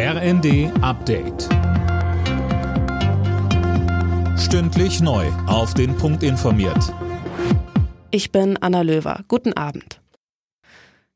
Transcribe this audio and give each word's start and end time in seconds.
RND 0.00 0.70
Update. 0.80 1.48
Stündlich 4.38 5.00
neu. 5.00 5.26
Auf 5.48 5.74
den 5.74 5.96
Punkt 5.96 6.22
informiert. 6.22 6.94
Ich 8.12 8.30
bin 8.30 8.56
Anna 8.58 8.82
Löwer. 8.82 9.24
Guten 9.26 9.54
Abend. 9.54 10.00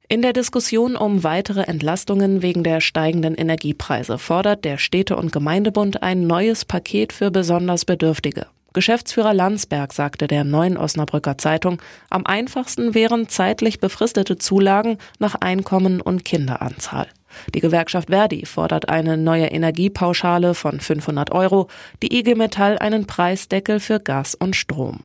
In 0.08 0.20
der 0.20 0.32
Diskussion 0.32 0.96
um 0.96 1.22
weitere 1.22 1.60
Entlastungen 1.60 2.42
wegen 2.42 2.64
der 2.64 2.80
steigenden 2.80 3.36
Energiepreise 3.36 4.18
fordert 4.18 4.64
der 4.64 4.78
Städte- 4.78 5.14
und 5.14 5.30
Gemeindebund 5.30 6.02
ein 6.02 6.26
neues 6.26 6.64
Paket 6.64 7.12
für 7.12 7.30
besonders 7.30 7.84
Bedürftige. 7.84 8.48
Geschäftsführer 8.72 9.32
Landsberg 9.32 9.92
sagte 9.92 10.26
der 10.26 10.42
neuen 10.42 10.76
Osnabrücker 10.76 11.38
Zeitung, 11.38 11.80
am 12.10 12.26
einfachsten 12.26 12.96
wären 12.96 13.28
zeitlich 13.28 13.78
befristete 13.78 14.38
Zulagen 14.38 14.98
nach 15.20 15.36
Einkommen 15.36 16.00
und 16.00 16.24
Kinderanzahl. 16.24 17.06
Die 17.54 17.60
Gewerkschaft 17.60 18.10
Verdi 18.10 18.46
fordert 18.46 18.88
eine 18.88 19.16
neue 19.16 19.46
Energiepauschale 19.46 20.54
von 20.54 20.80
500 20.80 21.32
Euro, 21.32 21.68
die 22.02 22.16
IG 22.18 22.34
Metall 22.34 22.78
einen 22.78 23.06
Preisdeckel 23.06 23.80
für 23.80 24.00
Gas 24.00 24.34
und 24.34 24.56
Strom. 24.56 25.00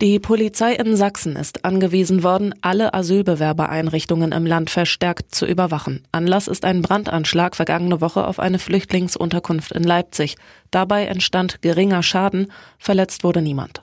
Die 0.00 0.18
Polizei 0.18 0.72
in 0.72 0.96
Sachsen 0.96 1.36
ist 1.36 1.66
angewiesen 1.66 2.22
worden, 2.22 2.54
alle 2.62 2.94
Asylbewerbereinrichtungen 2.94 4.32
im 4.32 4.46
Land 4.46 4.70
verstärkt 4.70 5.34
zu 5.34 5.44
überwachen. 5.44 6.04
Anlass 6.10 6.48
ist 6.48 6.64
ein 6.64 6.80
Brandanschlag 6.80 7.54
vergangene 7.54 8.00
Woche 8.00 8.26
auf 8.26 8.38
eine 8.38 8.58
Flüchtlingsunterkunft 8.58 9.72
in 9.72 9.82
Leipzig. 9.82 10.36
Dabei 10.70 11.04
entstand 11.04 11.60
geringer 11.60 12.02
Schaden, 12.02 12.50
verletzt 12.78 13.24
wurde 13.24 13.42
niemand. 13.42 13.82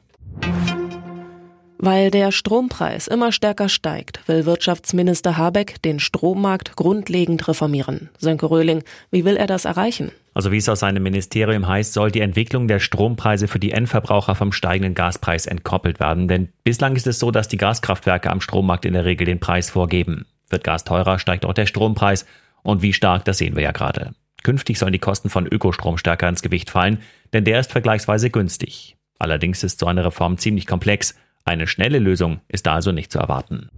Weil 1.79 2.09
der 2.09 2.31
Strompreis 2.31 3.07
immer 3.07 3.31
stärker 3.31 3.69
steigt, 3.69 4.27
will 4.27 4.45
Wirtschaftsminister 4.45 5.37
Habeck 5.37 5.81
den 5.83 5.99
Strommarkt 5.99 6.75
grundlegend 6.75 7.47
reformieren. 7.47 8.09
Sönke 8.17 8.49
Röhling, 8.49 8.83
wie 9.11 9.25
will 9.25 9.37
er 9.37 9.45
das 9.45 9.65
erreichen? 9.65 10.11
Also 10.33 10.51
wie 10.51 10.57
es 10.57 10.69
aus 10.69 10.79
seinem 10.79 11.03
Ministerium 11.03 11.67
heißt, 11.67 11.93
soll 11.93 12.11
die 12.11 12.21
Entwicklung 12.21 12.67
der 12.67 12.79
Strompreise 12.79 13.47
für 13.47 13.59
die 13.59 13.71
Endverbraucher 13.71 14.35
vom 14.35 14.51
steigenden 14.51 14.95
Gaspreis 14.95 15.45
entkoppelt 15.45 15.99
werden. 15.99 16.27
Denn 16.27 16.49
bislang 16.63 16.95
ist 16.95 17.07
es 17.07 17.19
so, 17.19 17.31
dass 17.31 17.47
die 17.47 17.57
Gaskraftwerke 17.57 18.29
am 18.29 18.41
Strommarkt 18.41 18.85
in 18.85 18.93
der 18.93 19.05
Regel 19.05 19.25
den 19.25 19.39
Preis 19.39 19.69
vorgeben. 19.69 20.25
Wird 20.49 20.63
Gas 20.63 20.83
teurer, 20.83 21.19
steigt 21.19 21.45
auch 21.45 21.53
der 21.53 21.65
Strompreis. 21.65 22.25
Und 22.63 22.81
wie 22.81 22.93
stark, 22.93 23.25
das 23.25 23.37
sehen 23.37 23.55
wir 23.55 23.63
ja 23.63 23.71
gerade. 23.71 24.13
Künftig 24.43 24.79
sollen 24.79 24.93
die 24.93 24.99
Kosten 24.99 25.29
von 25.29 25.47
Ökostrom 25.47 25.97
stärker 25.97 26.29
ins 26.29 26.41
Gewicht 26.41 26.69
fallen, 26.69 26.99
denn 27.33 27.43
der 27.43 27.59
ist 27.59 27.71
vergleichsweise 27.71 28.29
günstig. 28.29 28.95
Allerdings 29.19 29.63
ist 29.63 29.79
so 29.79 29.87
eine 29.87 30.05
Reform 30.05 30.37
ziemlich 30.37 30.67
komplex. 30.67 31.15
Eine 31.47 31.65
schnelle 31.65 31.99
Lösung 31.99 32.41
ist 32.49 32.65
da 32.65 32.73
also 32.73 32.91
nicht 32.91 33.09
zu 33.09 33.19
erwarten. 33.19 33.69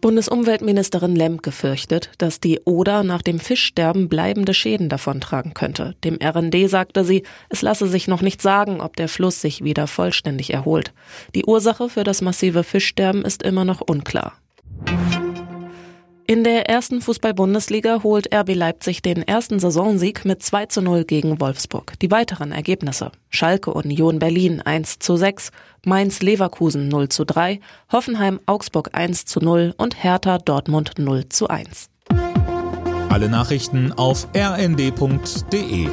Bundesumweltministerin 0.00 1.16
Lemke 1.16 1.50
fürchtet, 1.50 2.12
dass 2.18 2.38
die 2.38 2.60
Oder 2.64 3.02
nach 3.02 3.20
dem 3.20 3.40
Fischsterben 3.40 4.08
bleibende 4.08 4.54
Schäden 4.54 4.88
davontragen 4.88 5.54
könnte. 5.54 5.96
Dem 6.04 6.18
RND 6.22 6.70
sagte 6.70 7.04
sie, 7.04 7.24
es 7.48 7.62
lasse 7.62 7.88
sich 7.88 8.06
noch 8.06 8.22
nicht 8.22 8.40
sagen, 8.40 8.80
ob 8.80 8.94
der 8.94 9.08
Fluss 9.08 9.40
sich 9.40 9.64
wieder 9.64 9.88
vollständig 9.88 10.52
erholt. 10.52 10.92
Die 11.34 11.46
Ursache 11.46 11.88
für 11.88 12.04
das 12.04 12.22
massive 12.22 12.62
Fischsterben 12.62 13.24
ist 13.24 13.42
immer 13.42 13.64
noch 13.64 13.80
unklar. 13.80 14.34
In 16.26 16.42
der 16.42 16.70
ersten 16.70 17.02
Fußball-Bundesliga 17.02 18.02
holt 18.02 18.34
RB 18.34 18.54
Leipzig 18.54 19.02
den 19.02 19.22
ersten 19.22 19.58
Saisonsieg 19.58 20.24
mit 20.24 20.42
2 20.42 20.66
zu 20.66 20.80
0 20.80 21.04
gegen 21.04 21.38
Wolfsburg. 21.38 21.98
Die 22.00 22.10
weiteren 22.10 22.50
Ergebnisse. 22.50 23.12
Schalke 23.28 23.74
Union 23.74 24.18
Berlin 24.18 24.62
1 24.62 25.00
zu 25.00 25.16
6, 25.16 25.50
Mainz 25.84 26.22
Leverkusen 26.22 26.88
0 26.88 27.10
zu 27.10 27.26
3, 27.26 27.60
Hoffenheim 27.92 28.40
Augsburg 28.46 28.90
1 28.94 29.26
zu 29.26 29.40
0 29.40 29.74
und 29.76 30.02
Hertha 30.02 30.38
Dortmund 30.38 30.92
0 30.96 31.28
zu 31.28 31.48
1. 31.48 31.90
Alle 33.10 33.28
Nachrichten 33.28 33.92
auf 33.92 34.26
rnd.de 34.34 35.88